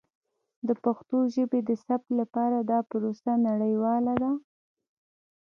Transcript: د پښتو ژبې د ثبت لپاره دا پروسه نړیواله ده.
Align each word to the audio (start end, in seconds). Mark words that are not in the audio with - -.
د 0.67 0.69
پښتو 0.83 1.17
ژبې 1.35 1.59
د 1.69 1.71
ثبت 1.85 2.09
لپاره 2.21 2.57
دا 2.71 2.79
پروسه 2.89 3.31
نړیواله 3.47 4.13
ده. 4.21 4.31